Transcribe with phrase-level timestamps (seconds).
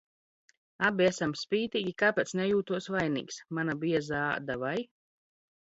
[0.87, 1.93] Abi esam spītīgi.
[2.03, 3.39] Kāpēc nejūtos vainīgs?
[3.59, 4.77] Mana biezā āda, vai?